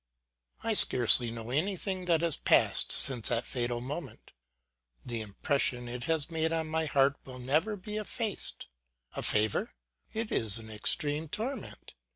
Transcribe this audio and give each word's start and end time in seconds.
I 0.63 0.73
scarce 0.73 1.19
know 1.21 1.51
anything 1.51 2.05
that 2.05 2.21
has 2.21 2.35
passed 2.35 2.91
since 2.91 3.29
that 3.29 3.45
fatal 3.45 3.81
moment. 3.81 4.31
The 5.05 5.21
impression 5.21 5.87
it 5.87 6.05
has 6.05 6.31
made 6.31 6.51
on 6.51 6.69
my 6.69 6.87
heart 6.87 7.17
will 7.23 7.37
never 7.37 7.75
be 7.75 7.97
effaced. 7.97 8.65
A 9.15 9.21
favor? 9.21 9.75
ŌĆö 10.15 10.21
it 10.23 10.31
is 10.31 10.57
an 10.57 10.71
extreme 10.71 11.27
torment. 11.27 11.93